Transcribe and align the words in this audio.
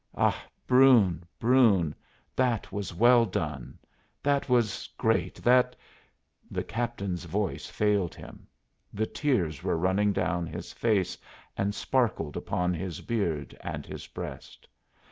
Ah, 0.17 0.43
Brune, 0.65 1.23
Brune, 1.37 1.93
that 2.35 2.71
was 2.71 2.91
well 2.91 3.23
done 3.23 3.77
that 4.23 4.49
was 4.49 4.89
great 4.97 5.35
that" 5.43 5.75
The 6.49 6.63
captain's 6.63 7.25
voice 7.25 7.67
failed 7.67 8.15
him; 8.15 8.47
the 8.91 9.05
tears 9.05 9.61
were 9.61 9.77
running 9.77 10.11
down 10.11 10.47
his 10.47 10.73
face 10.73 11.19
and 11.55 11.75
sparkled 11.75 12.35
upon 12.35 12.73
his 12.73 13.01
beard 13.01 13.55
and 13.61 13.85
his 13.85 14.07
breast. 14.07 14.67